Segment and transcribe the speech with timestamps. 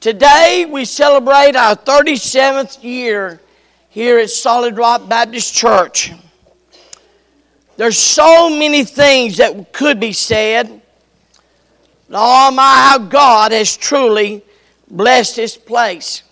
[0.00, 3.40] Today we celebrate our 37th year
[3.88, 6.12] here at Solid Rock Baptist Church.
[7.78, 10.82] There's so many things that could be said.
[12.10, 14.42] Oh my, how God has truly
[14.90, 16.22] blessed this place.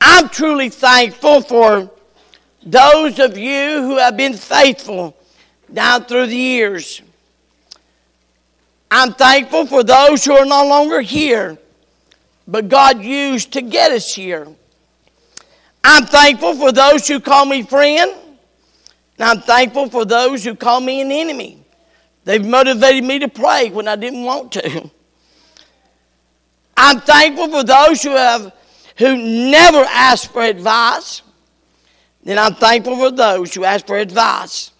[0.00, 1.88] I'm truly thankful for
[2.64, 5.16] those of you who have been faithful
[5.72, 7.00] down through the years.
[8.90, 11.56] I'm thankful for those who are no longer here,
[12.48, 14.48] but God used to get us here.
[15.84, 18.12] I'm thankful for those who call me friend,
[19.18, 21.64] and I'm thankful for those who call me an enemy.
[22.24, 24.90] They've motivated me to pray when I didn't want to.
[26.76, 28.52] I'm thankful for those who have
[28.96, 31.22] who never ask for advice.
[32.22, 34.72] Then I'm thankful for those who ask for advice.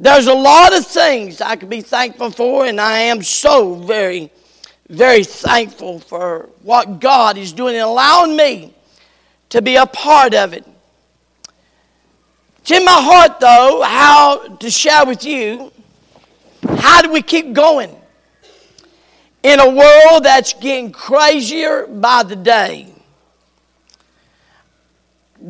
[0.00, 4.30] There's a lot of things I could be thankful for, and I am so very,
[4.88, 8.74] very thankful for what God is doing and allowing me
[9.48, 10.64] to be a part of it.
[12.60, 15.72] It's in my heart, though, how to share with you
[16.76, 17.94] how do we keep going
[19.42, 22.86] in a world that's getting crazier by the day.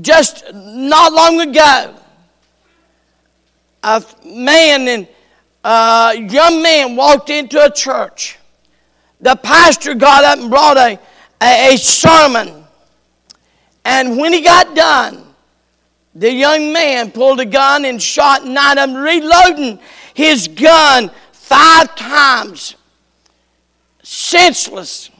[0.00, 1.97] Just not long ago,
[3.88, 5.08] a man and
[5.64, 8.38] a young man walked into a church.
[9.20, 10.98] The pastor got up and brought a,
[11.42, 12.64] a, a sermon.
[13.84, 15.24] And when he got done,
[16.14, 19.78] the young man pulled a gun and shot nine of them, reloading
[20.12, 22.76] his gun five times.
[24.02, 25.10] Senseless.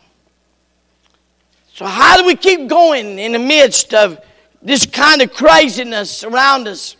[1.73, 4.21] So, how do we keep going in the midst of
[4.61, 6.98] this kind of craziness around us?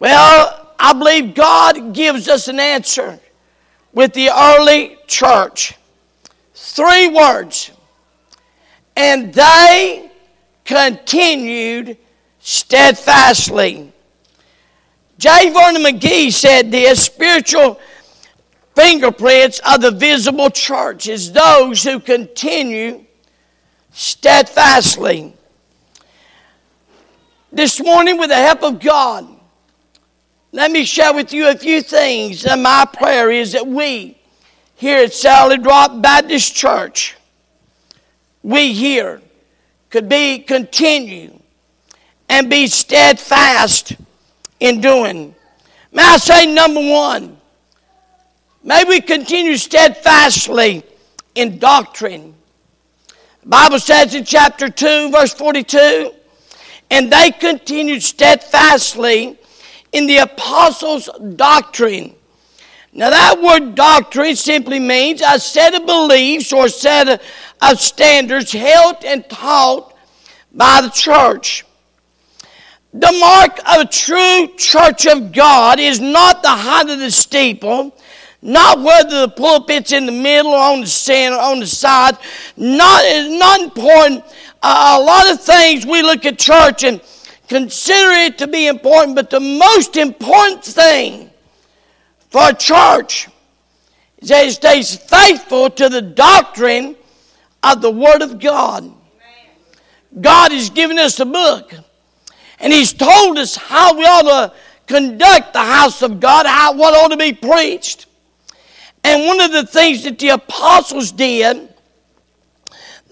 [0.00, 3.20] Well, I believe God gives us an answer
[3.92, 5.74] with the early church.
[6.54, 7.70] Three words.
[8.96, 10.10] And they
[10.64, 11.98] continued
[12.40, 13.92] steadfastly.
[15.18, 15.50] J.
[15.50, 17.78] Vernon McGee said this spiritual
[18.74, 23.04] fingerprints of the visible church is those who continue
[23.92, 25.34] steadfastly.
[27.52, 29.39] This morning, with the help of God,
[30.52, 32.44] let me share with you a few things.
[32.44, 34.16] And my prayer is that we
[34.76, 37.16] here at Solid Rock Baptist Church,
[38.42, 39.20] we here
[39.90, 41.38] could be continue
[42.28, 43.92] and be steadfast
[44.58, 45.34] in doing.
[45.92, 47.36] May I say number one,
[48.64, 50.82] may we continue steadfastly
[51.34, 52.34] in doctrine.
[53.42, 56.12] The Bible says in chapter 2, verse 42,
[56.90, 59.39] and they continued steadfastly
[59.92, 62.14] in the apostles' doctrine.
[62.92, 67.22] Now, that word doctrine simply means a set of beliefs or set
[67.62, 69.94] of standards held and taught
[70.52, 71.64] by the church.
[72.92, 77.96] The mark of a true church of God is not the height of the steeple,
[78.42, 82.16] not whether the pulpit's in the middle or on the center, on the side.
[82.56, 84.24] Not, not important.
[84.62, 87.00] Uh, a lot of things we look at church and
[87.50, 91.28] consider it to be important, but the most important thing
[92.30, 93.26] for a church
[94.18, 96.94] is that it stays faithful to the doctrine
[97.64, 98.94] of the Word of God.
[100.20, 101.74] God has given us a book,
[102.60, 104.54] and He's told us how we ought to
[104.86, 108.06] conduct the house of God, how what ought to be preached.
[109.02, 111.68] And one of the things that the apostles did,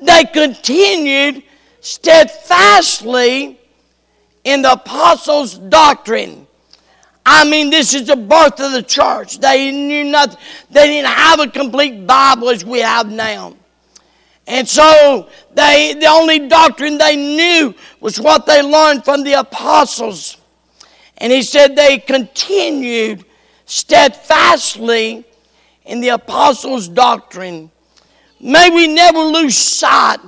[0.01, 1.43] they continued
[1.81, 3.59] steadfastly
[4.49, 6.47] in the apostles' doctrine.
[7.27, 9.39] I mean, this is the birth of the church.
[9.39, 10.39] They knew nothing.
[10.71, 13.55] They didn't have a complete Bible as we have now.
[14.47, 20.39] And so they the only doctrine they knew was what they learned from the apostles.
[21.19, 23.27] And he said they continued
[23.67, 25.27] steadfastly
[25.85, 27.71] in the apostles' doctrine.
[28.41, 30.19] May we never lose sight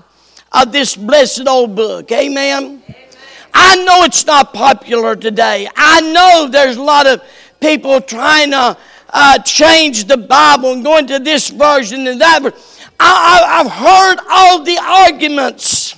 [0.52, 2.12] of this blessed old book.
[2.12, 2.82] Amen.
[3.52, 5.68] I know it's not popular today.
[5.76, 7.22] I know there's a lot of
[7.60, 8.76] people trying to
[9.10, 12.42] uh, change the Bible and going to this version and that.
[12.42, 12.58] Version.
[12.98, 15.96] I, have heard all the arguments.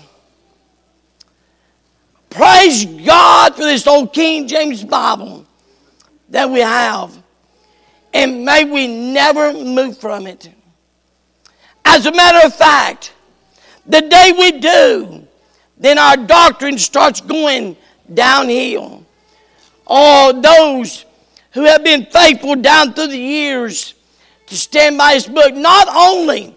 [2.31, 5.44] Praise God for this old King James Bible
[6.31, 7.16] that we have.
[8.14, 10.50] And may we never move from it.
[11.84, 13.12] As a matter of fact,
[13.87, 15.26] the day we do,
[15.82, 17.76] then our doctrine starts going
[18.14, 19.05] downhill.
[19.84, 21.05] All those
[21.50, 23.94] who have been faithful down through the years
[24.46, 26.55] to stand by His book, not only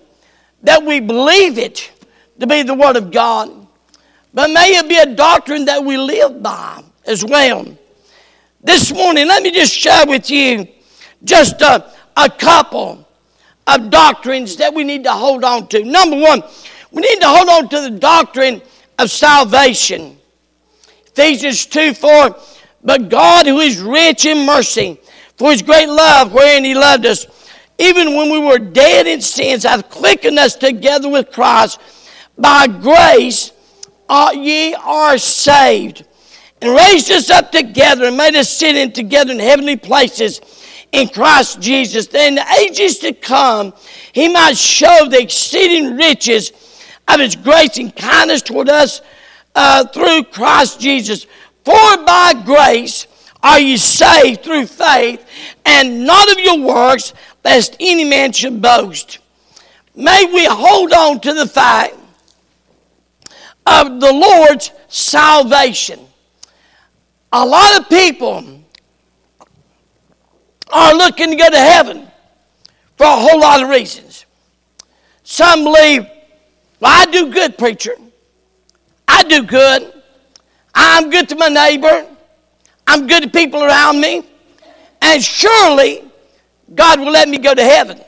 [0.61, 1.91] that we believe it
[2.39, 3.49] to be the Word of God,
[4.31, 7.65] but may it be a doctrine that we live by as well.
[8.61, 10.67] This morning, let me just share with you
[11.23, 13.07] just a, a couple
[13.65, 15.83] of doctrines that we need to hold on to.
[15.83, 16.43] Number one,
[16.91, 18.61] we need to hold on to the doctrine
[18.97, 20.17] of salvation.
[21.07, 22.35] Ephesians 2 4.
[22.83, 24.99] But God, who is rich in mercy,
[25.37, 27.25] for his great love wherein he loved us,
[27.77, 31.79] even when we were dead in sins, hath quickened us together with Christ.
[32.37, 33.51] By grace
[34.07, 36.05] are ye are saved,
[36.61, 40.41] and raised us up together and made us sit in together in heavenly places
[40.91, 43.73] in Christ Jesus, that in the ages to come
[44.13, 46.51] he might show the exceeding riches
[47.07, 49.01] of his grace and kindness toward us
[49.53, 51.25] uh, through Christ Jesus.
[51.63, 53.07] For by grace
[53.41, 55.23] are you saved through faith,
[55.65, 57.13] and not of your works,
[57.43, 59.19] lest any man should boast.
[59.95, 61.95] May we hold on to the fact
[63.65, 65.99] of the Lord's salvation.
[67.31, 68.63] A lot of people
[70.71, 72.07] are looking to go to heaven
[72.97, 74.25] for a whole lot of reasons.
[75.23, 76.07] Some believe,
[76.79, 77.95] well, I do good, preacher.
[79.07, 79.93] I do good.
[80.73, 82.07] I'm good to my neighbor.
[82.87, 84.23] I'm good to people around me.
[85.01, 86.03] And surely
[86.73, 88.01] God will let me go to heaven.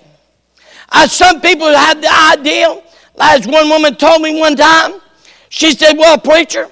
[0.89, 2.81] Uh, some people have the idea,
[3.19, 4.93] as one woman told me one time,
[5.49, 6.69] she said, Well, preacher, uh,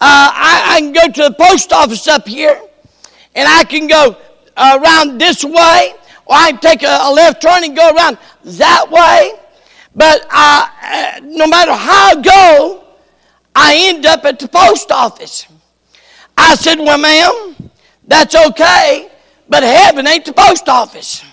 [0.00, 2.60] I, I, can go to the post office up here
[3.34, 4.16] and I can go
[4.56, 5.94] uh, around this way,
[6.26, 9.32] or I can take a, a, left turn and go around that way.
[9.96, 12.84] But uh, uh, no matter how I go,
[13.54, 15.46] I end up at the post office.
[16.36, 17.70] I said, Well, ma'am,
[18.06, 19.10] that's okay,
[19.48, 21.24] but heaven ain't the post office.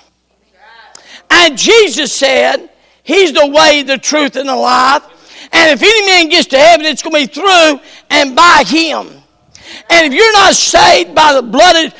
[1.29, 2.69] And Jesus said,
[3.03, 5.03] He's the way, the truth, and the life.
[5.51, 9.09] And if any man gets to heaven, it's going to be through and by Him.
[9.89, 11.93] And if you're not saved by the blood of,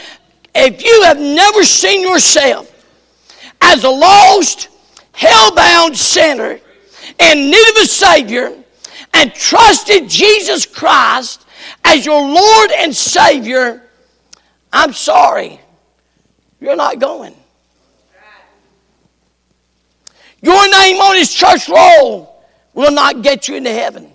[0.56, 2.70] if you have never seen yourself
[3.60, 4.70] as a lost,
[5.14, 6.60] hell-bound sinner
[7.20, 8.58] in need of a Savior,
[9.14, 11.46] and trusted Jesus Christ
[11.86, 13.84] as your Lord and Savior,
[14.72, 15.60] I'm sorry,
[16.60, 17.36] you're not going.
[20.42, 22.44] Your name on his church roll
[22.74, 24.12] will not get you into heaven.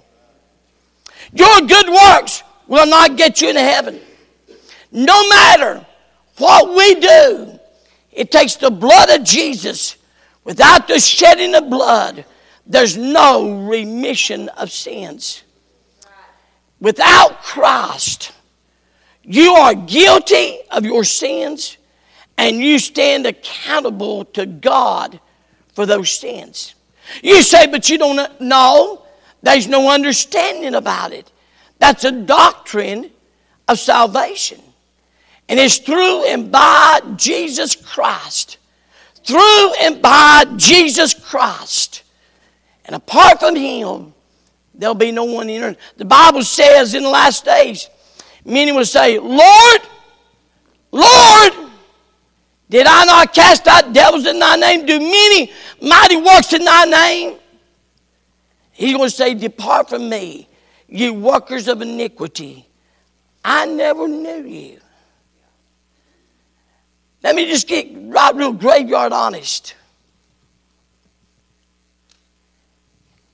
[1.33, 4.00] Your good works will not get you into heaven.
[4.91, 5.87] No matter
[6.39, 7.59] what we do,
[8.12, 9.97] it takes the blood of Jesus.
[10.49, 12.25] Without the shedding of blood,
[12.67, 15.43] there's no remission of sins.
[16.81, 18.33] Without Christ,
[19.23, 21.77] you are guilty of your sins
[22.39, 25.21] and you stand accountable to God
[25.75, 26.75] for those sins.
[27.23, 29.03] You say, but you don't know.
[29.43, 31.31] There's no understanding about it.
[31.79, 33.11] That's a doctrine
[33.69, 34.62] of salvation.
[35.47, 38.57] And it's through and by Jesus Christ.
[39.28, 42.02] Through and by Jesus Christ
[42.88, 44.14] and apart from him,
[44.75, 45.76] there'll be no one in earth.
[45.98, 47.90] The Bible says in the last days,
[48.46, 49.80] many will say, Lord,
[50.90, 51.52] Lord,
[52.70, 54.86] did I not cast out devils in thy name?
[54.86, 55.52] Do many
[55.82, 57.38] mighty works in thy name?
[58.72, 60.49] He's going to say, Depart from me,
[60.88, 62.66] ye workers of iniquity.
[63.44, 64.80] I never knew you.
[67.28, 69.75] Let me just get right real graveyard honest.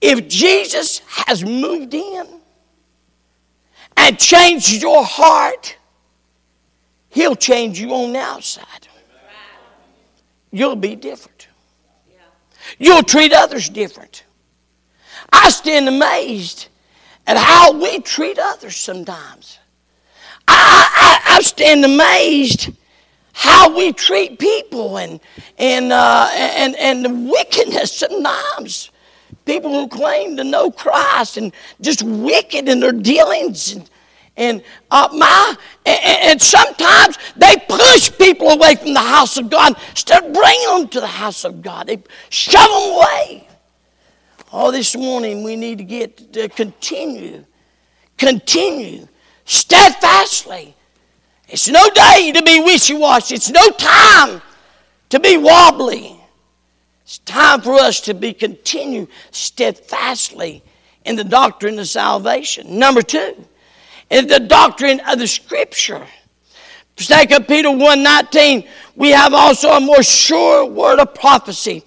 [0.01, 2.27] If Jesus has moved in
[3.97, 5.77] and changed your heart,
[7.11, 8.89] He'll change you on the outside.
[10.51, 11.47] You'll be different.
[12.81, 14.25] You'll treat others different.
[15.33, 16.67] I stand amazed
[17.29, 19.61] at how we treat others sometimes.
[20.49, 22.73] I, I, I stand amazed
[23.35, 25.21] how we treat people and,
[25.59, 28.91] and, uh, and, and the wickedness sometimes
[29.45, 33.91] people who claim to know Christ and just wicked in their dealings and
[34.37, 35.55] and uh, my
[35.87, 40.69] and, and, sometimes they push people away from the house of God instead of bringing
[40.69, 41.87] them to the house of God.
[41.87, 43.49] They shove them away.
[44.53, 47.45] Oh, this morning we need to get to continue,
[48.19, 49.07] continue
[49.45, 50.75] steadfastly.
[51.55, 53.37] It's no day to be wishy-washy.
[53.37, 54.43] It's no time
[55.11, 56.21] to be wobbly.
[57.05, 60.65] It's time for us to be continue steadfastly
[61.05, 62.77] in the doctrine of salvation.
[62.77, 63.37] Number two,
[64.11, 66.05] in the doctrine of the Scripture.
[66.97, 67.15] 2
[67.47, 71.85] Peter 1.19, we have also a more sure word of prophecy,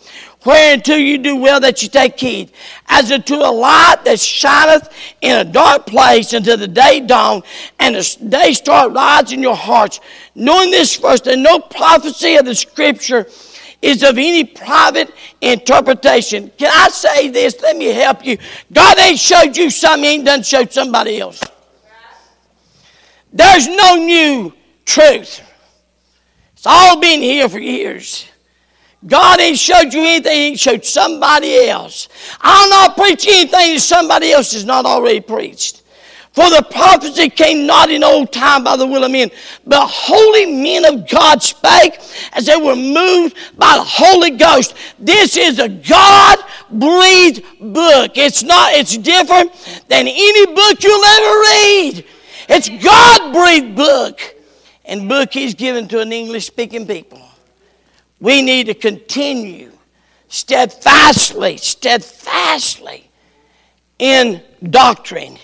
[0.48, 2.54] whereunto you do well that you take heed,
[2.88, 4.90] as unto a light that shineth
[5.20, 7.44] in a dark place until the day dawn
[7.80, 10.00] and the day star rise in your hearts.
[10.36, 13.28] Knowing this first, that no prophecy of the scripture
[13.82, 16.50] is of any private interpretation.
[16.58, 17.62] Can I say this?
[17.62, 18.38] Let me help you.
[18.72, 21.44] God ain't showed you something he ain't done showed somebody else.
[23.34, 24.54] There's no new
[24.86, 25.42] truth.
[26.54, 28.28] It's all been here for years.
[29.06, 32.10] God ain't showed you anything, He showed somebody else.
[32.42, 35.84] I'll not preach anything that somebody else has not already preached.
[36.38, 39.32] For the prophecy came not in old time by the will of men,
[39.66, 42.00] but holy men of God spake
[42.34, 44.76] as they were moved by the Holy Ghost.
[45.00, 46.38] This is a God
[46.70, 48.20] breathed book.
[48.20, 49.52] It's not, it's different
[49.88, 52.06] than any book you'll ever read.
[52.50, 54.22] It's God breathed book.
[54.86, 57.27] And book He's given to an English speaking people.
[58.20, 59.72] We need to continue
[60.28, 63.10] steadfastly, steadfastly
[64.00, 65.38] in doctrine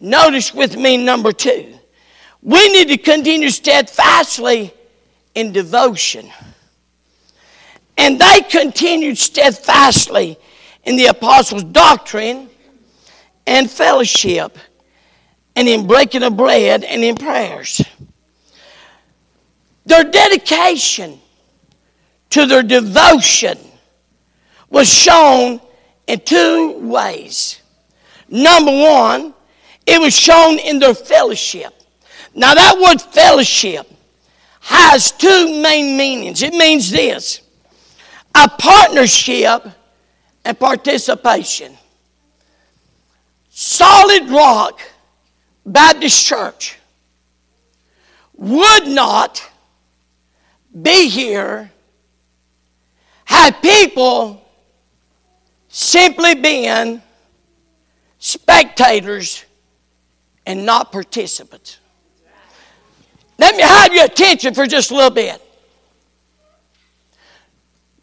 [0.00, 1.74] Notice with me number two.
[2.42, 4.72] We need to continue steadfastly
[5.34, 6.30] in devotion.
[7.96, 10.38] And they continued steadfastly
[10.84, 12.48] in the apostles' doctrine
[13.46, 14.56] and fellowship,
[15.56, 17.82] and in breaking of bread and in prayers.
[19.86, 21.18] Their dedication
[22.30, 23.58] to their devotion
[24.70, 25.60] was shown
[26.06, 27.60] in two ways.
[28.28, 29.34] Number one,
[29.86, 31.74] it was shown in their fellowship.
[32.34, 33.90] Now, that word fellowship
[34.60, 36.42] has two main meanings.
[36.42, 37.40] It means this
[38.34, 39.66] a partnership
[40.44, 41.76] and participation.
[43.50, 44.80] Solid Rock
[45.64, 46.78] Baptist Church
[48.34, 49.42] would not
[50.80, 51.72] be here
[53.28, 54.42] had people
[55.68, 57.02] simply been
[58.18, 59.44] spectators
[60.46, 61.78] and not participants.
[63.38, 65.42] Let me have your attention for just a little bit.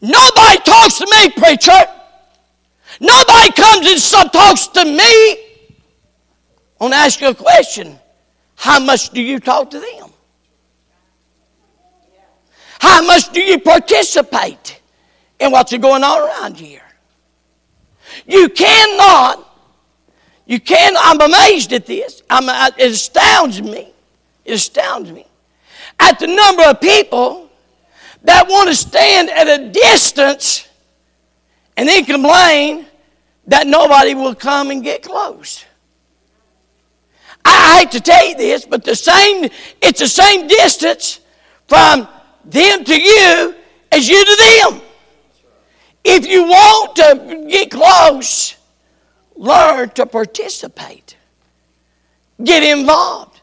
[0.00, 1.72] Nobody talks to me, preacher.
[3.00, 4.92] Nobody comes and talks to me.
[5.00, 5.36] I
[6.78, 7.98] want to ask you a question.
[8.54, 10.10] How much do you talk to them?
[12.78, 14.80] How much do you participate
[15.38, 16.82] in what's going on around here?
[18.26, 19.46] You cannot
[20.46, 22.22] you can, I'm amazed at this.
[22.30, 23.92] I'm, it astounds me.
[24.44, 25.26] It astounds me.
[25.98, 27.50] At the number of people
[28.22, 30.68] that want to stand at a distance
[31.76, 32.86] and then complain
[33.48, 35.64] that nobody will come and get close.
[37.44, 39.50] I hate to tell you this, but the same,
[39.82, 41.20] it's the same distance
[41.66, 42.08] from
[42.44, 43.54] them to you
[43.90, 44.82] as you to them.
[46.08, 48.54] If you want to get close,
[49.34, 51.16] learn to participate,
[52.42, 53.40] get involved.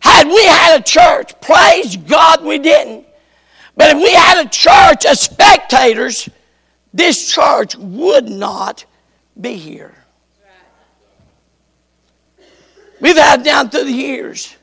[0.00, 3.06] Had we had a church, praise God we didn't,
[3.76, 6.30] but if we had a church of spectators,
[6.94, 8.86] this church would not
[9.38, 9.94] be here.
[13.02, 14.56] We've had down through the years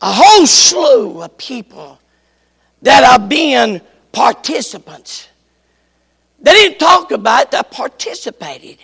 [0.00, 1.98] a whole slew of people
[2.82, 3.80] that have been
[4.12, 5.26] participants.
[6.46, 8.78] They didn't talk about it, they participated.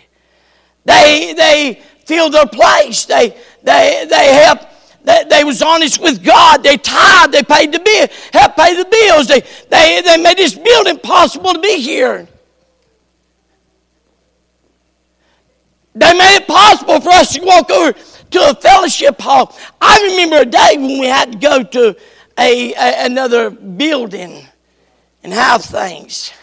[0.83, 3.05] They, they filled their place.
[3.05, 4.65] They, they, they helped.
[5.05, 6.61] They, they was honest with God.
[6.61, 7.33] They tithed.
[7.33, 8.07] They paid the bill.
[8.33, 9.27] Helped pay the bills.
[9.29, 9.39] They,
[9.69, 12.27] they, they made this building possible to be here.
[15.95, 19.55] They made it possible for us to walk over to a fellowship hall.
[19.79, 21.95] I remember a day when we had to go to
[22.37, 24.45] a, a another building
[25.23, 26.33] and have things.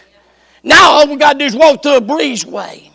[0.63, 2.91] Now all we got to do is walk through a breezeway.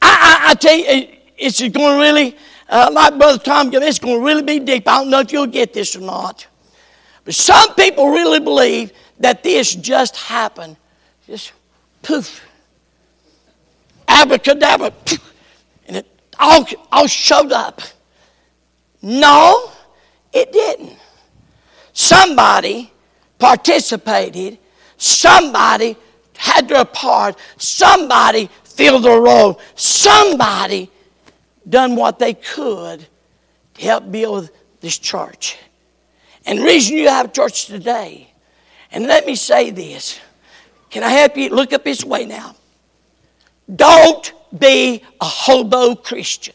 [0.00, 2.36] I, I, I tell you, it's going to really,
[2.68, 4.88] uh, like Brother Tom, it's going to really be deep.
[4.88, 6.46] I don't know if you'll get this or not.
[7.24, 10.76] But some people really believe that this just happened.
[11.26, 11.52] Just
[12.02, 12.44] poof.
[14.08, 14.90] Abracadabra.
[14.90, 15.32] Poof,
[15.86, 16.06] and it
[16.38, 17.80] all, all showed up.
[19.00, 19.70] No,
[20.32, 20.96] it didn't.
[21.92, 22.90] Somebody
[23.38, 24.58] participated.
[24.96, 25.96] Somebody
[26.36, 27.38] had their part.
[27.56, 29.60] Somebody filled the role.
[29.74, 30.90] Somebody
[31.68, 33.06] done what they could
[33.74, 35.58] to help build this church.
[36.44, 38.32] And the reason you have church today,
[38.90, 40.20] and let me say this.
[40.90, 41.48] Can I help you?
[41.48, 42.54] Look up this way now.
[43.74, 46.54] Don't be a hobo Christian.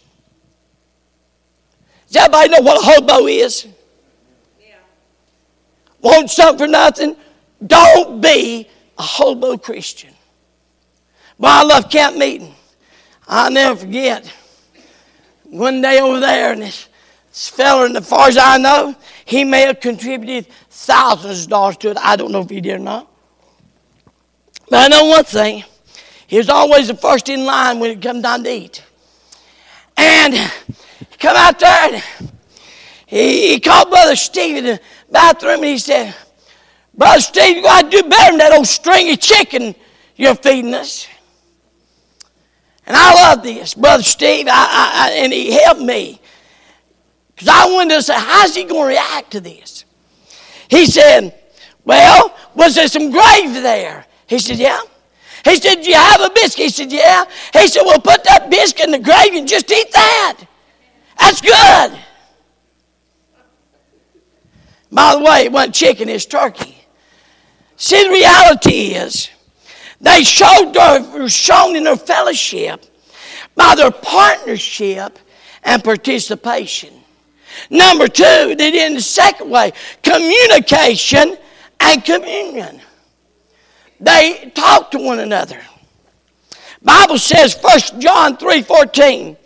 [2.07, 3.67] Does everybody know what a hobo is?
[4.61, 4.75] Yeah.
[6.01, 7.15] Want something for nothing?
[7.65, 10.13] Don't be a hobo Christian.
[11.39, 12.53] But I love camp meeting.
[13.27, 14.25] I'll never forget.
[15.43, 16.87] One day over there, and this,
[17.31, 21.91] fella, and as far as I know, he may have contributed thousands of dollars to
[21.91, 21.97] it.
[22.01, 23.11] I don't know if he did or not.
[24.69, 25.63] But I know one thing.
[26.27, 28.83] He was always the first in line when it come time to eat.
[29.95, 30.51] And
[31.19, 32.03] come out there and
[33.05, 36.13] he, he called Brother Steve in the bathroom and he said,
[36.97, 39.75] Brother Steve, you got to do better than that old stringy chicken
[40.15, 41.07] you're feeding us.
[42.87, 43.73] And I love this.
[43.75, 46.19] Brother Steve, I, I, I, and he helped me.
[47.35, 49.85] Because I wanted to say, how's he going to react to this?
[50.69, 51.37] He said,
[51.85, 54.05] Well, was there some gravy there?
[54.25, 54.81] He said, Yeah.
[55.45, 56.65] He said, Do you have a biscuit?
[56.65, 57.25] He said, Yeah.
[57.53, 60.45] He said, Well, put that biscuit in the gravy and just eat that.
[61.19, 61.99] That's good.
[64.91, 66.76] By the way, it wasn't chicken, it's turkey.
[67.77, 69.29] See, the reality is,
[70.01, 72.83] they showed their, shown in their fellowship
[73.55, 75.17] by their partnership
[75.63, 76.93] and participation.
[77.69, 81.37] Number two, they did in the second way communication
[81.79, 82.81] and communion.
[83.99, 85.61] They talk to one another.
[86.81, 89.37] Bible says 1 John 3 14.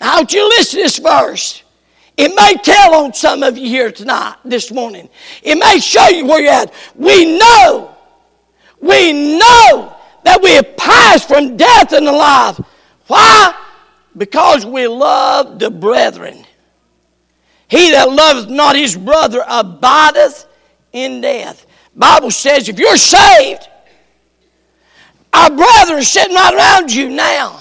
[0.00, 1.62] Now, I you listen to this verse.
[2.16, 5.08] It may tell on some of you here tonight, this morning.
[5.42, 6.72] It may show you where you're at.
[6.94, 7.94] We know,
[8.80, 12.58] we know that we have passed from death into life.
[13.06, 13.54] Why?
[14.16, 16.44] Because we love the brethren.
[17.68, 20.46] He that loveth not his brother abideth
[20.92, 21.66] in death.
[21.94, 23.68] Bible says if you're saved,
[25.32, 27.60] our brethren sitting right around you now.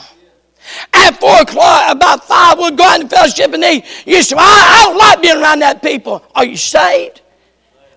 [0.96, 3.86] At four o'clock, about five, we'll go out in fellowship and eat.
[4.06, 6.24] You say, I, I don't like being around that people.
[6.34, 7.22] Are you saved?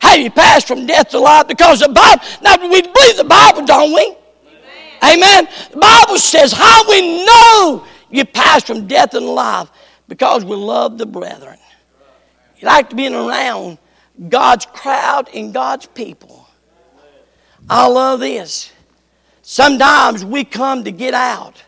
[0.00, 1.46] Have you passed from death to life?
[1.46, 4.16] Because the Bible, now we believe the Bible, don't we?
[5.02, 5.22] Amen.
[5.22, 5.48] Amen.
[5.72, 9.70] The Bible says how we know you passed from death to life
[10.08, 11.58] because we love the brethren.
[12.58, 13.78] You like to be around
[14.28, 16.48] God's crowd and God's people.
[17.70, 18.72] I love this.
[19.42, 21.62] Sometimes we come to get out.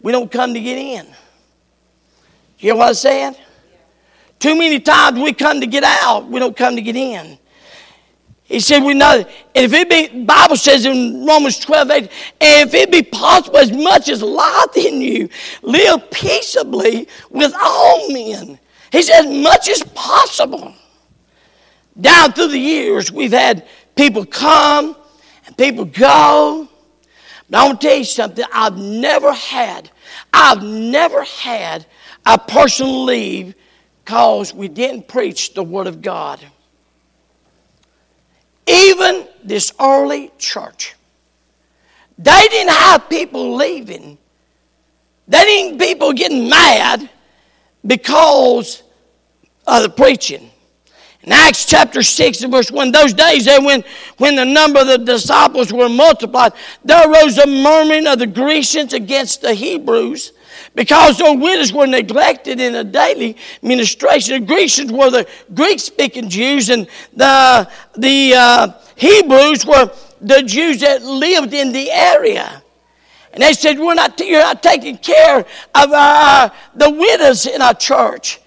[0.00, 1.06] We don't come to get in.
[1.06, 1.14] You
[2.58, 3.36] hear what I'm saying?
[4.38, 7.38] Too many times we come to get out, we don't come to get in.
[8.44, 9.24] He said, We know.
[9.54, 13.72] And if it be, Bible says in Romans 12, 8, if it be possible, as
[13.72, 15.28] much as lieth in you,
[15.62, 18.58] live peaceably with all men.
[18.92, 20.72] He said, as much as possible.
[22.00, 24.96] Down through the years, we've had people come
[25.46, 26.68] and people go.
[27.48, 28.44] But I want to tell you something.
[28.52, 29.90] I've never had,
[30.32, 31.86] I've never had
[32.24, 33.54] a person leave
[34.04, 36.44] because we didn't preach the Word of God.
[38.66, 40.96] Even this early church,
[42.18, 44.18] they didn't have people leaving.
[45.28, 47.08] They didn't people getting mad
[47.84, 48.82] because
[49.66, 50.50] of the preaching.
[51.26, 53.82] In Acts chapter 6 and verse 1, those days there when,
[54.18, 56.52] when the number of the disciples were multiplied,
[56.84, 60.32] there arose a murmuring of the Grecians against the Hebrews
[60.76, 64.40] because their widows were neglected in the daily ministration.
[64.40, 70.80] The Grecians were the Greek speaking Jews, and the, the uh, Hebrews were the Jews
[70.80, 72.62] that lived in the area.
[73.32, 75.40] And they said, We're not, You're not taking care
[75.74, 78.40] of our, the widows in our church.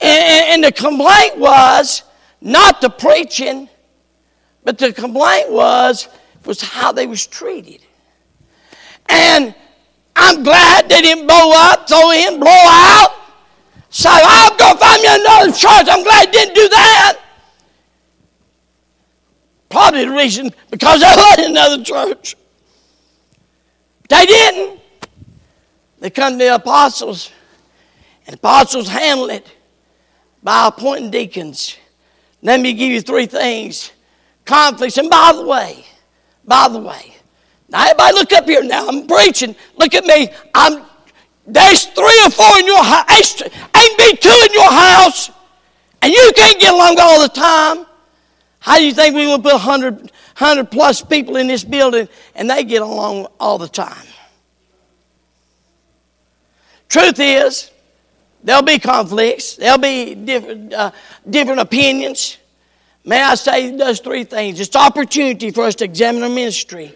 [0.00, 2.02] And, and the complaint was,
[2.44, 3.70] not the preaching,
[4.64, 6.08] but the complaint was
[6.44, 7.80] was how they was treated.
[9.08, 9.54] And
[10.14, 13.16] I'm glad they didn't blow up, throw in, blow out.
[13.88, 14.10] So
[14.58, 15.86] going to find me another church.
[15.88, 17.18] I'm glad they didn't do that.
[19.70, 22.36] Probably the reason because there was another church.
[24.10, 24.80] They didn't.
[25.98, 27.30] They come to the apostles,
[28.26, 29.50] and the apostles handled it
[30.42, 31.78] by appointing deacons
[32.44, 33.90] let me give you three things
[34.44, 34.98] conflicts.
[34.98, 35.84] And by the way,
[36.44, 37.14] by the way,
[37.70, 38.86] now everybody look up here now.
[38.86, 39.56] I'm preaching.
[39.76, 40.28] Look at me.
[40.54, 40.84] I'm
[41.46, 43.42] there's three or four in your house.
[43.42, 45.30] Ain't be two in your house,
[46.00, 47.86] and you can't get along all the time.
[48.60, 52.48] How do you think we will put 100, 100 plus people in this building and
[52.48, 54.06] they get along all the time?
[56.88, 57.70] Truth is,
[58.44, 59.56] There'll be conflicts.
[59.56, 60.90] There'll be different, uh,
[61.28, 62.36] different opinions.
[63.02, 64.60] May I say does three things.
[64.60, 66.94] It's opportunity for us to examine our ministry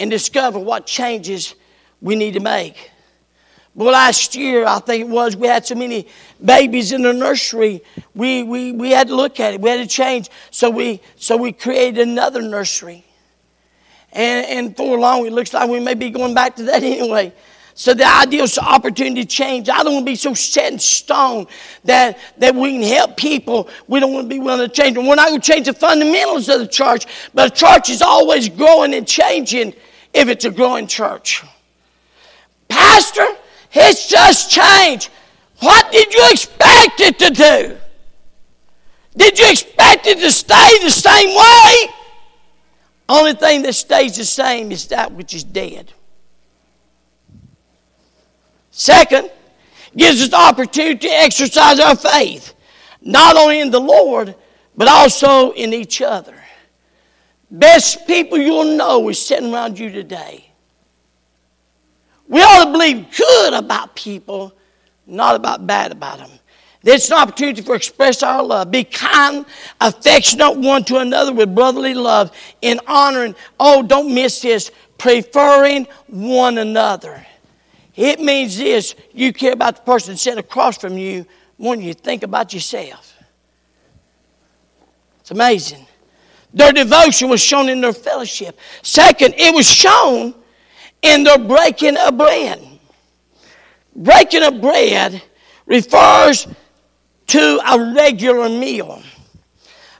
[0.00, 1.54] and discover what changes
[2.00, 2.90] we need to make.
[3.76, 6.08] But last year, I think it was, we had so many
[6.44, 7.82] babies in the nursery.
[8.14, 9.60] We, we, we had to look at it.
[9.60, 10.30] We had to change.
[10.50, 13.04] So we, so we created another nursery.
[14.12, 17.32] And, and for long, it looks like we may be going back to that anyway.
[17.78, 19.68] So the ideal opportunity to change.
[19.68, 21.46] I don't want to be so set in stone
[21.84, 23.68] that, that we can help people.
[23.86, 25.06] We don't want to be willing to change them.
[25.06, 28.48] We're not going to change the fundamentals of the church, but a church is always
[28.48, 29.74] growing and changing
[30.14, 31.44] if it's a growing church.
[32.66, 33.26] Pastor,
[33.70, 35.10] it's just change.
[35.58, 37.76] What did you expect it to do?
[39.18, 41.92] Did you expect it to stay the same way?
[43.06, 45.92] Only thing that stays the same is that which is dead.
[48.78, 49.30] Second,
[49.96, 52.52] gives us the opportunity to exercise our faith,
[53.00, 54.34] not only in the Lord,
[54.76, 56.34] but also in each other.
[57.50, 60.50] Best people you'll know is sitting around you today.
[62.28, 64.54] We ought to believe good about people,
[65.06, 66.30] not about bad about them.
[66.84, 68.70] Is an opportunity for express our love.
[68.70, 69.46] Be kind,
[69.80, 76.58] affectionate one to another with brotherly love, in honoring, oh, don't miss this, preferring one
[76.58, 77.25] another.
[77.96, 81.26] It means this you care about the person sitting across from you
[81.58, 83.14] more than you think about yourself.
[85.20, 85.86] It's amazing.
[86.52, 88.58] Their devotion was shown in their fellowship.
[88.82, 90.34] Second, it was shown
[91.02, 92.62] in their breaking of bread.
[93.94, 95.22] Breaking of bread
[95.66, 96.46] refers
[97.28, 99.02] to a regular meal.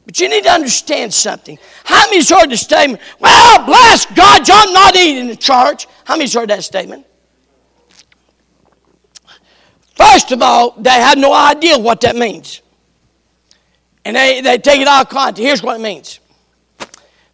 [0.04, 1.58] But you need to understand something.
[1.84, 5.88] How many's heard the statement, well, bless God, I'm not eating in church?
[6.04, 7.04] How many's heard that statement?
[9.96, 12.60] First of all, they have no idea what that means.
[14.04, 15.42] And they, they take it out of context.
[15.42, 16.20] Here's what it means.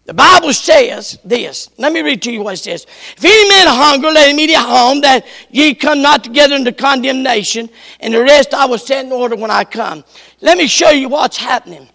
[0.05, 1.71] The Bible says this.
[1.79, 2.87] Let me read to you what it says.
[3.17, 6.73] If any man hunger, let him eat at home, that ye come not together into
[6.73, 7.69] condemnation,
[8.01, 10.05] and the rest I will set in order when I come.
[10.41, 11.89] Let me show you what's happening.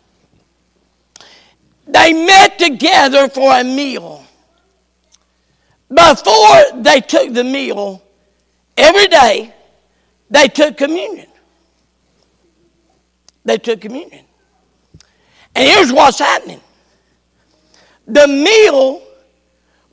[1.87, 4.25] They met together for a meal.
[5.89, 8.01] Before they took the meal,
[8.77, 9.53] every day
[10.29, 11.27] they took communion.
[13.45, 14.25] They took communion.
[15.55, 16.61] And here's what's happening
[18.05, 19.01] the meal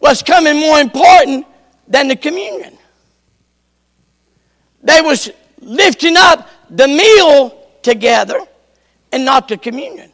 [0.00, 1.46] was coming more important
[1.88, 2.76] than the communion.
[4.82, 8.40] They was lifting up the meal together
[9.12, 10.12] and not the communion.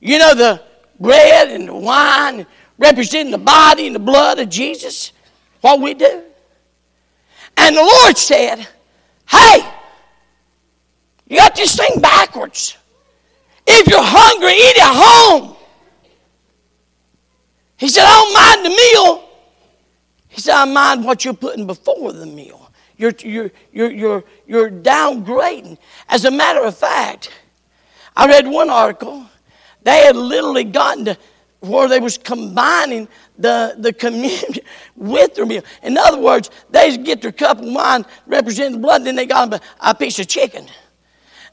[0.00, 0.62] You know the
[1.00, 2.46] bread and the wine
[2.78, 5.12] representing the body and the blood of Jesus,
[5.60, 6.22] what we do.
[7.56, 8.68] And the Lord said,
[9.28, 9.68] Hey,
[11.26, 12.76] you got this thing backwards.
[13.66, 15.56] If you're hungry, eat at home.
[17.76, 19.28] He said, I don't mind the meal.
[20.28, 22.70] He said, I mind what you're putting before the meal.
[22.96, 25.78] You're, you're, you're, you're, you're downgrading.
[26.08, 27.30] As a matter of fact,
[28.16, 29.26] I read one article.
[29.82, 31.18] They had literally gotten to
[31.60, 34.54] where they was combining the, the communion
[34.96, 35.62] with their meal.
[35.82, 39.50] In other words, they get their cup of wine representing the blood, then they got
[39.50, 40.66] them a, a piece of chicken.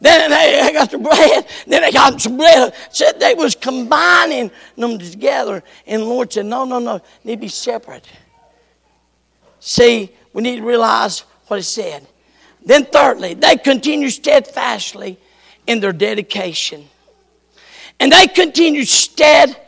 [0.01, 1.47] Then they got the bread.
[1.65, 2.73] Then they got some bread.
[2.91, 5.63] Said they was combining them together.
[5.87, 7.01] And the Lord said, no, no, no.
[7.23, 8.07] Need to be separate.
[9.59, 12.05] See, we need to realize what it said.
[12.63, 15.17] Then thirdly, they continue steadfastly
[15.65, 16.87] in their dedication.
[17.99, 19.64] And they continue steadfastly.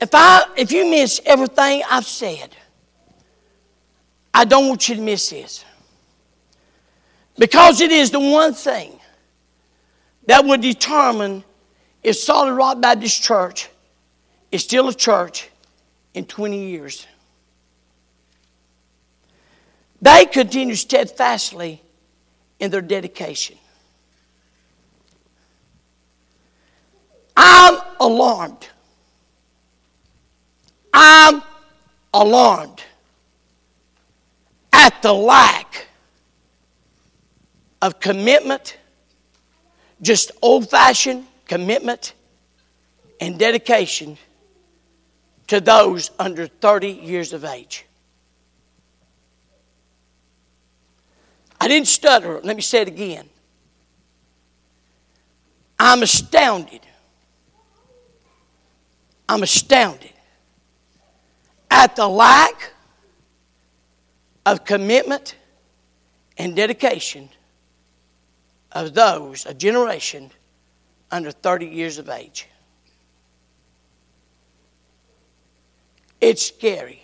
[0.00, 2.54] If I if you miss everything I've said,
[4.34, 5.64] I don't want you to miss this.
[7.38, 8.98] Because it is the one thing
[10.26, 11.44] that will determine
[12.02, 13.68] if Solid Rock Baptist Church
[14.50, 15.50] is still a church
[16.14, 17.06] in 20 years.
[20.00, 21.82] They continue steadfastly
[22.58, 23.56] in their dedication.
[27.36, 28.68] I'm alarmed.
[30.92, 31.42] I'm
[32.14, 32.82] alarmed
[34.72, 35.88] at the lack
[37.82, 38.78] of commitment,
[40.00, 42.14] just old fashioned commitment
[43.20, 44.16] and dedication
[45.48, 47.84] to those under 30 years of age.
[51.60, 52.40] I didn't stutter.
[52.42, 53.28] Let me say it again.
[55.78, 56.85] I'm astounded.
[59.28, 60.12] I'm astounded
[61.70, 62.72] at the lack
[64.44, 65.36] of commitment
[66.38, 67.28] and dedication
[68.72, 70.30] of those, a generation
[71.10, 72.48] under 30 years of age.
[76.20, 77.02] It's scary.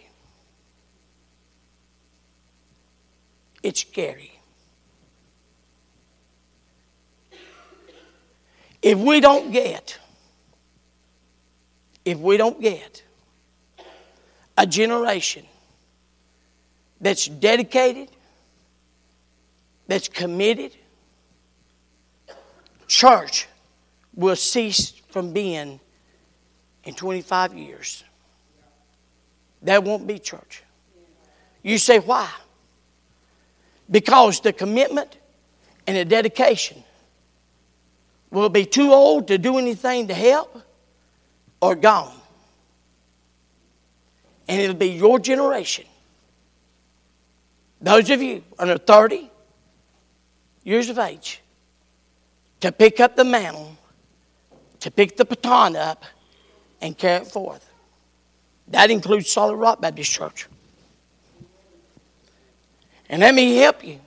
[3.63, 4.33] It's scary.
[8.81, 9.99] If we don't get
[12.05, 13.03] if we don't get
[14.57, 15.47] a generation
[17.01, 18.09] that's dedicated,
[19.87, 20.77] that's committed,
[22.87, 23.49] church
[24.15, 25.81] will cease from being
[26.85, 28.05] in 25 years.
[29.63, 30.63] That won't be church.
[31.63, 32.29] You say, why?
[33.91, 35.17] Because the commitment
[35.87, 36.83] and the dedication
[38.31, 40.63] will be too old to do anything to help
[41.63, 42.13] or gone.
[44.49, 45.87] And it'll be your generation.
[47.81, 49.31] Those of you under 30
[50.65, 51.41] years of age
[52.61, 53.77] to pick up the mantle,
[54.81, 56.05] to pick the baton up,
[56.81, 57.67] and carry it forth.
[58.69, 60.49] That includes Solid Rock Baptist Church.
[63.09, 64.01] And let me help you.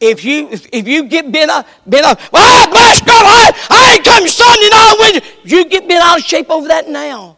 [0.00, 3.94] If you if, you get bent up, bent up, well, ah, bless God, I, I
[3.94, 5.58] ain't coming Sunday night with you.
[5.58, 7.36] You get bent out of shape over that now.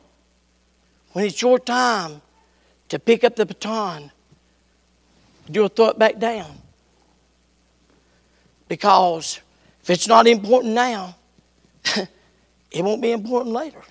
[1.12, 2.22] When it's your time
[2.88, 4.12] to pick up the baton,
[5.48, 6.50] you'll throw it back down.
[8.68, 9.40] Because
[9.82, 11.16] if it's not important now,
[11.96, 12.08] it
[12.82, 13.82] won't be important later.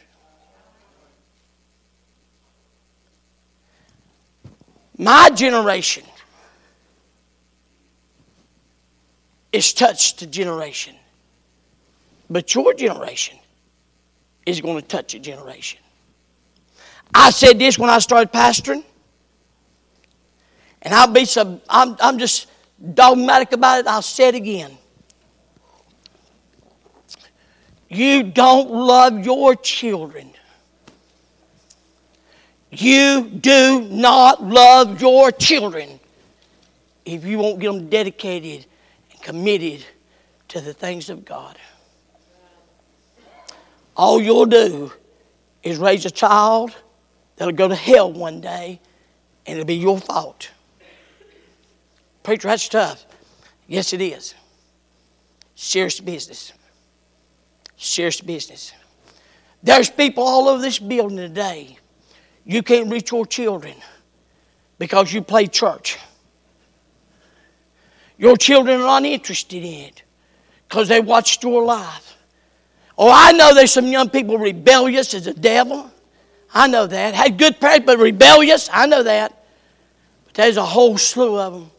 [4.98, 6.04] My generation
[9.52, 10.96] is touched a generation.
[12.30, 13.38] But your generation
[14.46, 15.80] is going to touch a generation.
[17.14, 18.84] I said this when I started pastoring,
[20.82, 22.48] and I'll be some, I'm, I'm just
[22.94, 23.88] dogmatic about it.
[23.88, 24.78] I'll say it again.
[27.90, 30.32] You don't love your children.
[32.72, 36.00] You do not love your children
[37.04, 38.66] if you won't get them dedicated
[39.22, 39.86] committed
[40.50, 41.58] to the things of God.
[43.96, 44.92] All you'll do
[45.64, 46.76] is raise a child
[47.36, 48.80] that'll go to hell one day,
[49.46, 50.50] and it'll be your fault.
[52.24, 53.06] Preacher, that's tough.
[53.68, 54.36] Yes, it is.
[55.56, 56.54] Serious business.
[57.78, 58.74] Serious business.
[59.64, 61.78] There's people all over this building today.
[62.46, 63.76] You can't reach your children
[64.80, 65.98] because you play church.
[68.22, 70.04] Your children are not interested in it
[70.70, 72.16] because they watched your life.
[72.96, 75.90] Oh, I know there's some young people rebellious as a devil.
[76.54, 77.16] I know that.
[77.16, 78.70] Had good parents, but rebellious.
[78.72, 79.44] I know that.
[80.26, 81.72] But there's a whole slew of them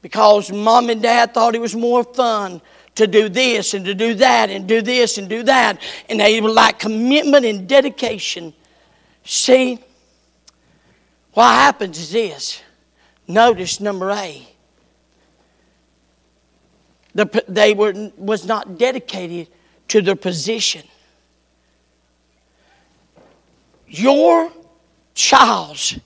[0.00, 2.62] because mom and dad thought it was more fun
[2.94, 5.82] to do this and to do that and do this and do that.
[6.08, 8.54] And they lack commitment and dedication.
[9.22, 9.78] See,
[11.34, 12.62] what happens is this.
[13.26, 14.48] Notice number A
[17.18, 19.48] the, they were, was not dedicated
[19.88, 20.84] to their position.
[23.88, 24.52] Your
[25.16, 25.98] child's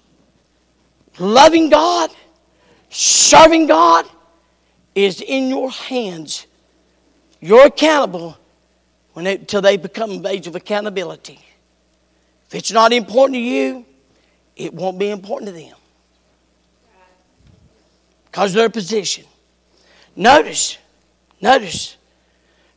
[1.19, 2.11] loving God,
[2.89, 4.07] serving God,
[4.95, 6.47] is in your hands.
[7.41, 8.39] You're accountable
[9.13, 11.41] when they, until they become of age of accountability.
[12.47, 13.85] If it's not important to you,
[14.57, 15.77] it won't be important to them
[18.31, 19.27] because of their position.
[20.17, 20.79] Notice,
[21.43, 21.97] Notice,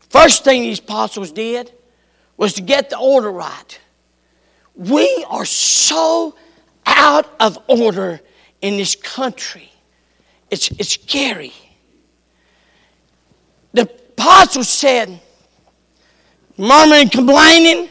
[0.09, 1.71] first thing these apostles did
[2.35, 3.79] was to get the order right.
[4.75, 6.35] We are so
[6.85, 8.19] out of order
[8.61, 9.71] in this country.
[10.49, 11.53] It's, it's scary.
[13.73, 15.21] The apostles said,
[16.57, 17.89] murmuring, complaining,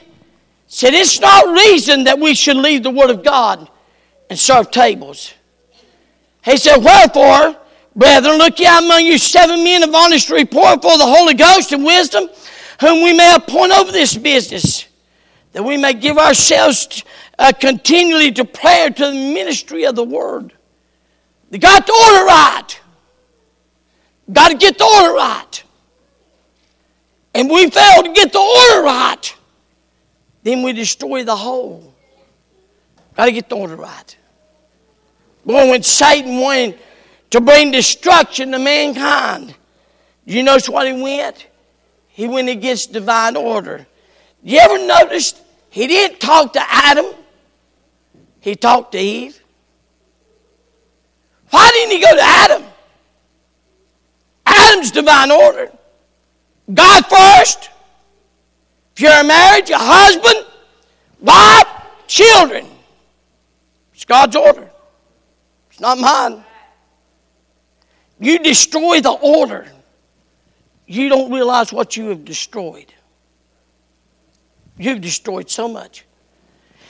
[0.66, 3.70] said, It's not reason that we should leave the Word of God
[4.28, 5.32] and serve tables.
[6.44, 7.56] He said, Wherefore,
[7.96, 11.84] Brethren, look ye among you seven men of honest report for the Holy Ghost and
[11.84, 12.28] wisdom,
[12.80, 14.86] whom we may appoint over this business,
[15.52, 17.04] that we may give ourselves
[17.38, 20.52] uh, continually to prayer to the ministry of the word.
[21.50, 22.80] They got the order right.
[24.32, 25.62] Got to get the order right.
[27.34, 29.36] And we fail to get the order right,
[30.44, 31.92] then we destroy the whole.
[33.16, 34.16] Got to get the order right.
[35.44, 36.78] Boy, when Satan went
[37.34, 39.56] to bring destruction to mankind.
[40.24, 41.48] You notice what he went?
[42.06, 43.84] He went against divine order.
[44.44, 47.06] You ever notice he didn't talk to Adam?
[48.38, 49.42] He talked to Eve.
[51.50, 52.62] Why didn't he go to Adam?
[54.46, 55.72] Adam's divine order.
[56.72, 57.68] God first.
[58.94, 60.46] If you're a marriage, a husband,
[61.20, 61.66] wife,
[62.06, 62.68] children.
[63.92, 64.70] It's God's order.
[65.72, 66.44] It's not mine.
[68.20, 69.66] You destroy the order.
[70.86, 72.92] You don't realize what you have destroyed.
[74.76, 76.04] You've destroyed so much.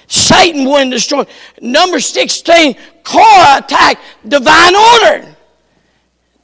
[0.06, 1.24] Satan wouldn't destroy.
[1.60, 5.34] Number 16, Korah attacked divine order.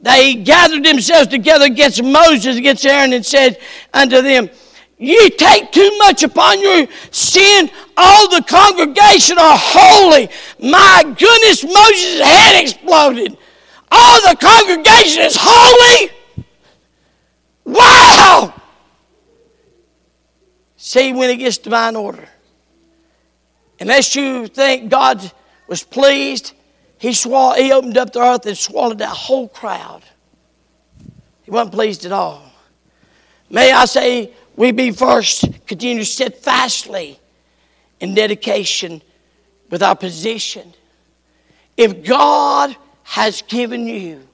[0.00, 3.58] They gathered themselves together against Moses, against Aaron, and said
[3.92, 4.48] unto them,
[4.98, 7.70] You take too much upon your sin.
[7.96, 10.30] All the congregation are holy.
[10.58, 13.36] My goodness, Moses' head exploded.
[13.90, 16.10] All the congregation is holy.
[17.64, 18.54] Wow!
[20.76, 22.28] See, when it gets divine order,
[23.78, 25.30] unless you think God
[25.68, 26.52] was pleased,
[26.98, 30.02] he, swallowed, he opened up the earth and swallowed that whole crowd.
[31.42, 32.42] He wasn't pleased at all.
[33.48, 37.18] May I say, we be first, continue steadfastly
[38.00, 39.02] in dedication
[39.70, 40.74] with our position.
[41.76, 42.76] If God
[43.10, 44.24] has given you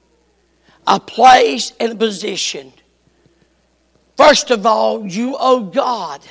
[0.85, 2.71] a place and a position,
[4.15, 6.21] first of all, you owe God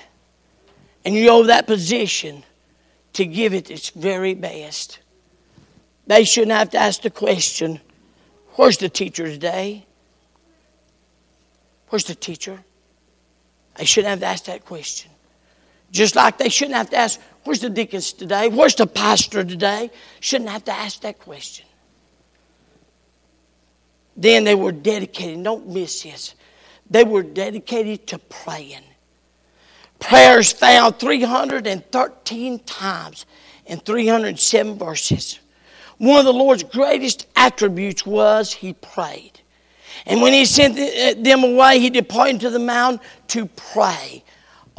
[1.05, 2.45] and you owe that position
[3.15, 5.01] to give it its very best.
[6.07, 7.81] They shouldn't have to ask the question,
[8.55, 9.85] Where's the teacher today?
[11.89, 12.63] Where's the teacher?
[13.75, 15.11] They shouldn't have to ask that question.
[15.91, 18.49] Just like they shouldn't have to ask, Where's the deacons today?
[18.49, 19.91] Where's the pastor today?
[20.21, 21.66] Shouldn't have to ask that question.
[24.17, 26.35] Then they were dedicated, don't miss this.
[26.89, 28.85] They were dedicated to praying.
[29.99, 33.27] Prayers found 313 times
[33.67, 35.41] in 307 verses.
[35.99, 39.41] One of the Lord's greatest attributes was he prayed.
[40.05, 44.23] And when he sent uh, them away, he departed to the mountain to pray.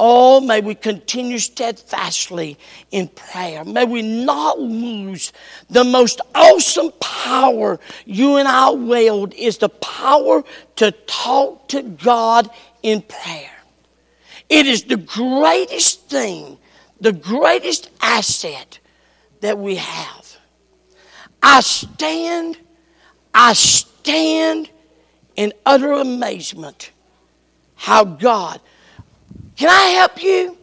[0.00, 2.56] Oh, may we continue steadfastly
[2.92, 3.64] in prayer.
[3.64, 5.32] May we not lose
[5.70, 10.44] the most awesome power you and I wield is the power
[10.76, 12.48] to talk to God
[12.82, 13.50] in prayer.
[14.48, 16.58] It is the greatest thing,
[17.00, 18.78] the greatest asset
[19.40, 20.36] that we have.
[21.42, 22.56] I stand,
[23.34, 24.70] I stand
[25.36, 26.92] in utter amazement
[27.74, 28.60] how God.
[29.58, 30.56] Can I help you?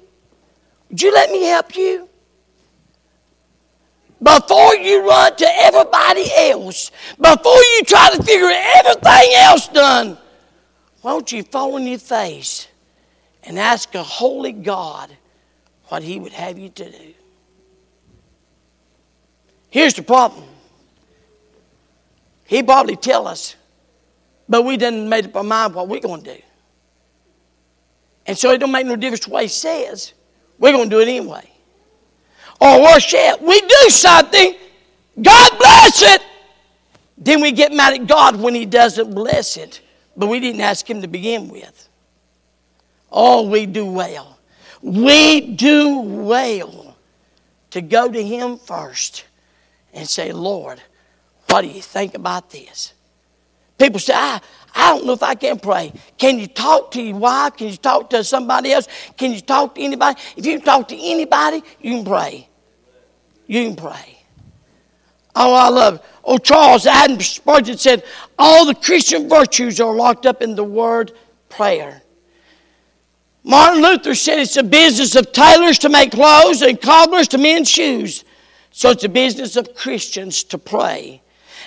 [0.89, 2.09] Would you let me help you?
[4.23, 10.17] Before you run to everybody else, before you try to figure everything else done,
[11.01, 12.67] why don't you fall on your face
[13.43, 15.15] and ask a holy God
[15.89, 17.13] what He would have you to do?
[19.69, 20.45] Here's the problem
[22.45, 23.55] he probably tell us,
[24.47, 26.41] but we didn't make up our mind what we're going to do.
[28.27, 30.13] And so it don't make no difference what he says.
[30.57, 31.49] We're going to do it anyway.
[32.59, 34.55] Or worse yet, we do something,
[35.21, 36.21] God bless it.
[37.17, 39.81] Then we get mad at God when he doesn't bless it.
[40.17, 41.89] But we didn't ask him to begin with.
[43.11, 44.37] Oh, we do well.
[44.81, 46.95] We do well
[47.71, 49.25] to go to him first
[49.93, 50.81] and say, Lord,
[51.49, 52.93] what do you think about this?
[53.77, 54.39] People say, I,
[54.73, 55.93] I don't know if I can pray.
[56.17, 57.57] Can you talk to your wife?
[57.57, 58.87] Can you talk to somebody else?
[59.17, 60.19] Can you talk to anybody?
[60.35, 62.49] If you talk to anybody, you can pray.
[63.47, 64.19] You can pray.
[65.35, 66.01] Oh, I love it.
[66.23, 68.03] Oh, Charles Haddon Spurgeon said,
[68.39, 71.11] all the Christian virtues are locked up in the word
[71.49, 72.01] prayer.
[73.43, 77.67] Martin Luther said it's the business of tailors to make clothes and cobblers to mend
[77.67, 78.23] shoes.
[78.71, 81.21] So it's the business of Christians to pray.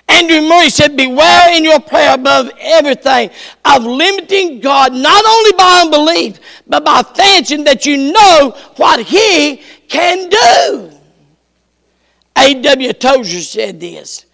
[0.09, 3.31] Andrew Murray said, Beware in your prayer above everything
[3.64, 9.62] of limiting God not only by unbelief, but by fancying that you know what He
[9.88, 10.90] can do.
[12.37, 12.92] A.W.
[12.94, 14.25] Tozer said this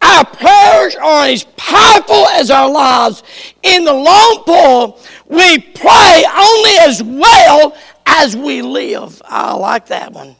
[0.00, 3.22] Our prayers are as powerful as our lives.
[3.62, 9.20] In the long pull, we pray only as well as we live.
[9.26, 10.36] I like that one.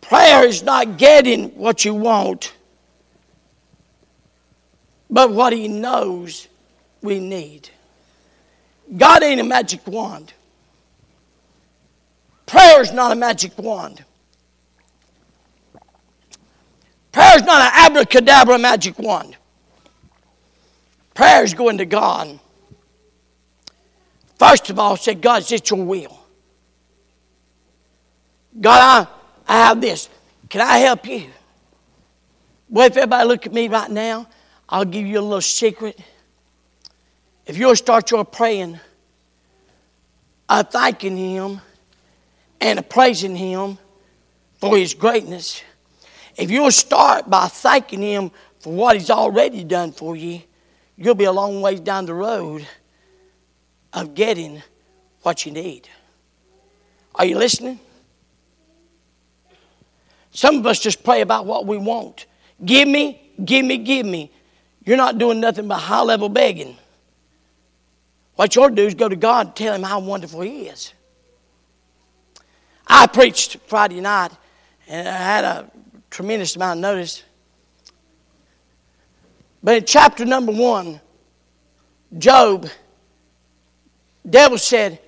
[0.00, 2.52] Prayer is not getting what you want
[5.10, 6.48] but what He knows
[7.02, 7.68] we need.
[8.96, 10.32] God ain't a magic wand.
[12.46, 14.04] Prayer is not a magic wand.
[17.12, 19.36] Prayer is not an abracadabra magic wand.
[21.14, 22.38] Prayer is going to God.
[24.38, 26.18] First of all, say, God, is it your will?
[28.58, 29.06] God,
[29.46, 30.08] I, I have this.
[30.48, 31.30] Can I help you?
[32.68, 34.26] Well, if everybody look at me right now,
[34.70, 35.98] I'll give you a little secret.
[37.44, 38.78] If you'll start your praying,
[40.48, 41.60] uh, thanking Him
[42.60, 43.78] and praising Him
[44.60, 45.62] for His greatness,
[46.36, 50.40] if you'll start by thanking Him for what He's already done for you,
[50.96, 52.64] you'll be a long ways down the road
[53.92, 54.62] of getting
[55.22, 55.88] what you need.
[57.16, 57.80] Are you listening?
[60.30, 62.26] Some of us just pray about what we want.
[62.64, 64.30] Give me, give me, give me.
[64.84, 66.76] You're not doing nothing but high level begging.
[68.36, 70.68] What you ought to do is go to God and tell Him how wonderful He
[70.68, 70.94] is.
[72.86, 74.32] I preached Friday night,
[74.88, 75.70] and I had a
[76.10, 77.22] tremendous amount of notice.
[79.62, 81.00] But in chapter number one,
[82.18, 82.68] Job,
[84.28, 84.98] devil said,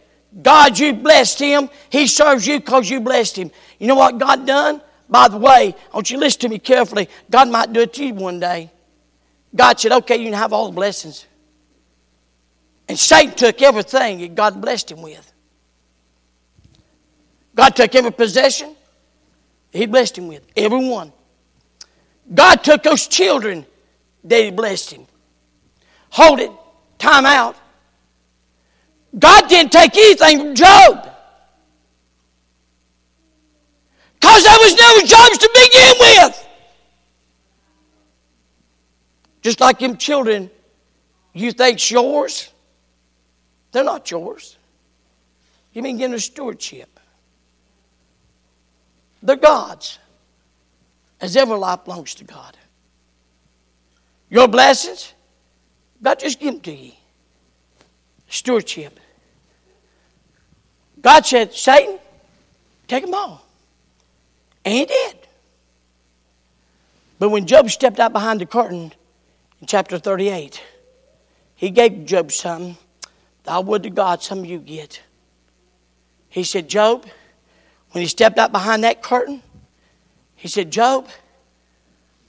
[0.40, 1.68] God, you blessed him.
[1.90, 3.50] He serves you because you blessed him.
[3.78, 4.80] You know what God done?
[5.08, 7.08] By the way, I want you to listen to me carefully.
[7.30, 8.70] God might do it to you one day.
[9.54, 11.26] God said, okay, you can have all the blessings.
[12.88, 15.32] And Satan took everything that God blessed him with.
[17.54, 18.74] God took every possession
[19.72, 21.12] He blessed him with, every one.
[22.34, 23.66] God took those children
[24.24, 25.06] that He blessed him.
[26.10, 26.50] Hold it,
[26.98, 27.56] time out.
[29.18, 31.08] God didn't take anything from Job.
[34.18, 36.41] Because that was never Job's to begin with.
[39.42, 40.50] Just like them children,
[41.32, 42.50] you think's yours.
[43.72, 44.56] They're not yours.
[45.72, 47.00] You mean getting a stewardship.
[49.22, 49.98] They're God's.
[51.20, 52.56] As every life belongs to God.
[54.28, 55.12] Your blessings,
[56.02, 56.92] God just give them to you.
[58.28, 58.98] Stewardship.
[61.00, 61.98] God said, Satan,
[62.88, 63.44] take them all.
[64.64, 65.16] And he did.
[67.18, 68.92] But when Job stepped out behind the curtain
[69.62, 70.60] in chapter 38,
[71.54, 72.76] he gave Job some.
[73.46, 75.00] I would to God some of you get.
[76.28, 77.06] He said, Job,
[77.92, 79.40] when he stepped out behind that curtain,
[80.34, 81.08] he said, Job,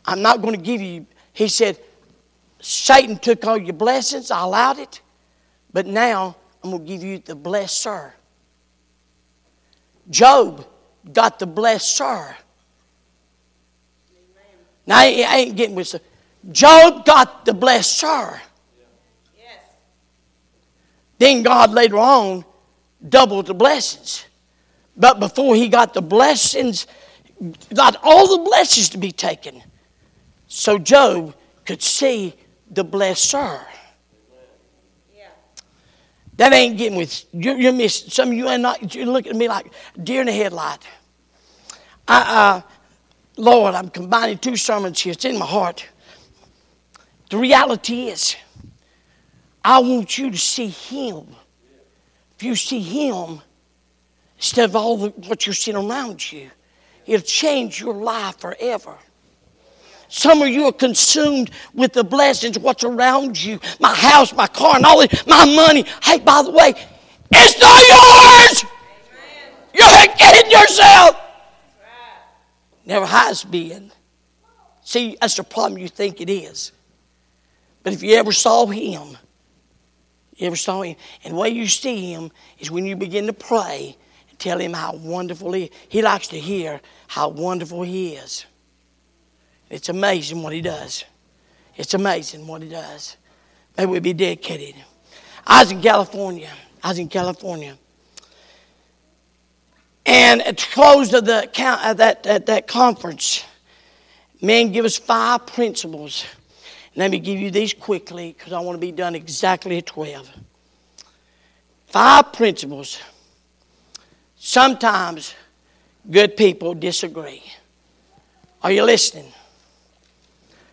[0.06, 1.08] I'm not going to give you.
[1.34, 1.80] He said,
[2.62, 5.02] Satan took all your blessings, I allowed it,
[5.72, 8.12] but now I'm going to give you the blesser.
[10.12, 10.68] Job
[11.12, 12.36] got the blesser.
[14.86, 16.00] Now, I ain't getting with
[16.52, 18.40] Job got the blesser.
[19.38, 19.60] Yes.
[21.18, 22.44] Then God later on
[23.08, 24.26] doubled the blessings.
[24.96, 26.88] But before he got the blessings,
[27.74, 29.64] got all the blessings to be taken.
[30.48, 31.36] So Job
[31.66, 32.36] could see
[32.70, 33.66] the blesser.
[36.38, 37.56] That ain't getting with you.
[37.56, 38.10] You're missing.
[38.10, 38.96] Some of you are not.
[38.96, 39.72] You're looking at me like
[40.02, 40.80] deer in the headlight.
[42.08, 42.62] I, uh,
[43.38, 45.12] Lord, I'm combining two sermons here.
[45.12, 45.88] It's in my heart.
[47.34, 48.36] The reality is,
[49.66, 51.36] I want you to see Him.
[52.36, 53.42] If you see Him,
[54.36, 56.52] instead of all the, what you're seeing around you.
[57.08, 58.96] It'll change your life forever.
[60.10, 64.76] Some of you are consumed with the blessings, what's around you my house, my car,
[64.76, 65.86] and all this, my money.
[66.04, 66.76] Hey, by the way,
[67.32, 68.72] it's not yours.
[69.74, 71.20] You're kidding yourself.
[72.86, 73.92] Never has been.
[74.84, 76.74] See, that's the problem you think it is.
[77.84, 79.18] But if you ever saw him,
[80.36, 83.34] you ever saw him, and the way you see him is when you begin to
[83.34, 83.96] pray
[84.30, 85.70] and Tell him how wonderful he is.
[85.88, 88.46] He likes to hear how wonderful he is.
[89.70, 91.06] It's amazing what he does.
[91.78, 93.16] It's amazing what he does.
[93.78, 94.76] Maybe we'd be dedicated.
[95.48, 96.50] I was in California.
[96.84, 97.78] I was in California.
[100.06, 103.46] And at the close of the that, at that conference,
[104.42, 106.26] men give us five principles.
[106.96, 110.30] Let me give you these quickly because I want to be done exactly at 12.
[111.88, 113.00] Five principles
[114.46, 115.36] Sometimes
[116.12, 117.42] good people disagree.
[118.62, 119.32] Are you listening?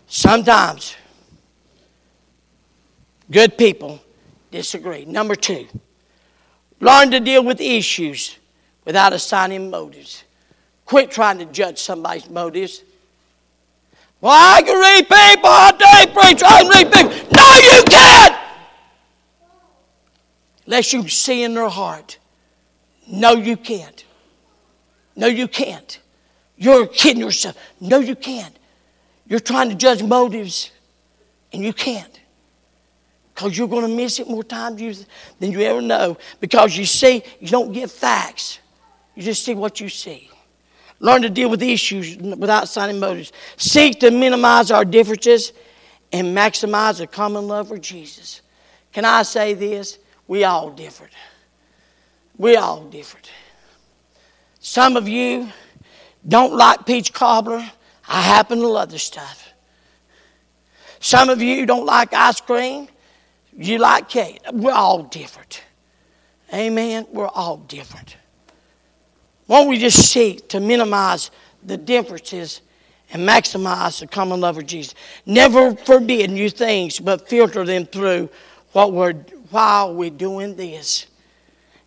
[0.08, 0.96] Sometimes
[3.30, 4.00] good people
[4.50, 5.04] disagree.
[5.04, 5.68] Number two,
[6.80, 8.36] learn to deal with issues
[8.84, 10.24] without assigning motives.
[10.84, 12.82] Quit trying to judge somebody's motives.
[14.20, 16.44] Well, I can read people all day, preacher.
[16.46, 17.10] I can read people.
[17.36, 18.36] No, you can't!
[20.66, 22.18] Unless you see in their heart
[23.10, 24.04] no, you can't.
[25.16, 25.98] No, you can't.
[26.56, 27.56] You're kidding yourself.
[27.80, 28.56] No, you can't.
[29.26, 30.70] You're trying to judge motives,
[31.52, 32.20] and you can't.
[33.34, 35.06] Because you're going to miss it more times
[35.40, 36.16] than you ever know.
[36.40, 38.60] Because you see, you don't get facts,
[39.14, 40.30] you just see what you see.
[41.00, 43.32] Learn to deal with issues without signing motives.
[43.56, 45.52] Seek to minimize our differences
[46.12, 48.42] and maximize the common love for Jesus.
[48.92, 49.98] Can I say this?
[50.28, 51.12] We all different.
[52.36, 53.30] We're all different.
[54.60, 55.48] Some of you
[56.28, 57.70] don't like peach cobbler.
[58.08, 59.48] I happen to love this stuff.
[61.00, 62.88] Some of you don't like ice cream.
[63.56, 64.40] You like cake.
[64.52, 65.62] We're all different.
[66.52, 67.06] Amen.
[67.10, 68.16] We're all different.
[69.50, 71.32] Why don't we just seek to minimize
[71.64, 72.60] the differences
[73.12, 74.94] and maximize the common love of Jesus?
[75.26, 78.28] Never forbid new things, but filter them through
[78.70, 79.14] what we're
[79.50, 81.06] while we're doing this.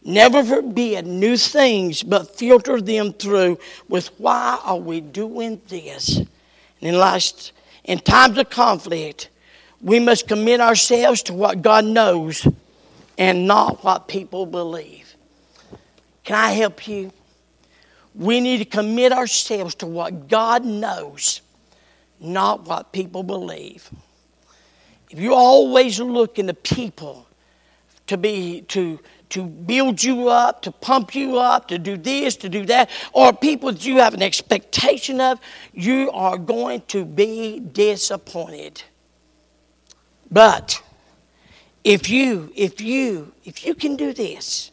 [0.04, 3.58] Never forbid new things, but filter them through
[3.88, 6.18] with why are we doing this?
[6.18, 6.28] And
[6.82, 7.54] in last,
[7.86, 9.30] in times of conflict,
[9.82, 12.46] we must commit ourselves to what God knows
[13.18, 15.16] and not what people believe.
[16.26, 17.14] Can I help you?
[18.16, 21.42] We need to commit ourselves to what God knows,
[22.20, 23.90] not what people believe.
[25.10, 27.28] If you're always looking to people
[28.08, 29.00] to be to
[29.34, 33.34] to build you up, to pump you up, to do this, to do that, or
[33.34, 35.40] people that you have an expectation of,
[35.74, 38.84] you are going to be disappointed.
[40.30, 40.80] But
[41.84, 44.70] if you, if you, if you can do this,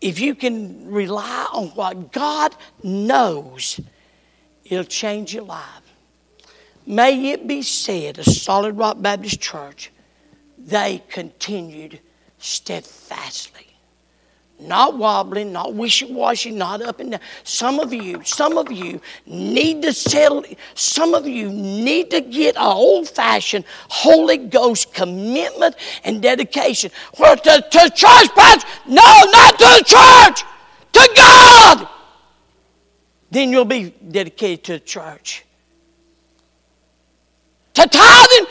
[0.00, 3.80] if you can rely on what God knows,
[4.64, 5.82] it'll change your life.
[6.86, 9.90] May it be said, a Solid Rock Baptist Church,
[10.58, 12.00] they continued
[12.38, 13.65] steadfastly.
[14.58, 17.20] Not wobbling, not wishy washy, not up and down.
[17.44, 20.44] Some of you, some of you need to settle,
[20.74, 26.90] some of you need to get an old fashioned Holy Ghost commitment and dedication.
[27.18, 28.66] Where to, to church, pastor?
[28.86, 30.44] No, not to the church,
[30.92, 31.88] to God.
[33.30, 35.44] Then you'll be dedicated to the church.
[37.74, 38.46] To tithing,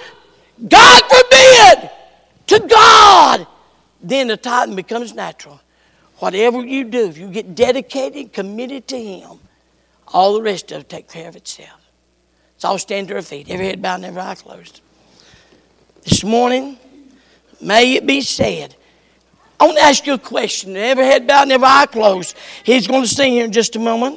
[0.67, 1.89] God forbid,
[2.45, 3.47] to God.
[4.03, 5.59] Then the tithing becomes natural.
[6.19, 9.39] Whatever you do, if you get dedicated, committed to Him,
[10.07, 11.81] all the rest of it take care of itself.
[12.57, 14.81] So all stand to our feet, every head bowed and every eye closed.
[16.03, 16.77] This morning,
[17.59, 18.75] may it be said,
[19.59, 20.75] I want to ask you a question.
[20.77, 22.35] Every head bowed and every eye closed.
[22.63, 24.13] He's going to sing here in just a moment.